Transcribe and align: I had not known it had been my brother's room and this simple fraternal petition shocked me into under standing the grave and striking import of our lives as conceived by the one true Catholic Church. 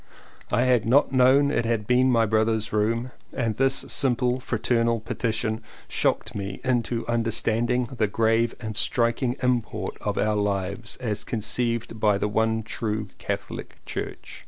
I 0.51 0.63
had 0.63 0.87
not 0.87 1.11
known 1.11 1.51
it 1.51 1.63
had 1.63 1.85
been 1.85 2.09
my 2.11 2.25
brother's 2.25 2.73
room 2.73 3.11
and 3.31 3.55
this 3.57 3.85
simple 3.89 4.39
fraternal 4.39 4.99
petition 4.99 5.61
shocked 5.87 6.33
me 6.33 6.59
into 6.63 7.07
under 7.07 7.29
standing 7.29 7.85
the 7.85 8.07
grave 8.07 8.55
and 8.59 8.75
striking 8.75 9.35
import 9.43 9.97
of 10.01 10.17
our 10.17 10.35
lives 10.37 10.95
as 10.97 11.23
conceived 11.23 11.99
by 11.99 12.17
the 12.17 12.27
one 12.27 12.63
true 12.63 13.09
Catholic 13.19 13.77
Church. 13.85 14.39